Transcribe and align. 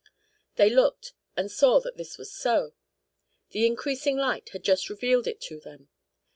They 0.55 0.71
looked, 0.71 1.13
and 1.37 1.51
saw 1.51 1.79
that 1.81 1.95
this 1.95 2.17
was 2.17 2.33
so. 2.33 2.73
The 3.51 3.67
increasing 3.67 4.17
light 4.17 4.49
had 4.49 4.63
just 4.63 4.89
revealed 4.89 5.27
it 5.27 5.39
to 5.41 5.59
them. 5.59 5.89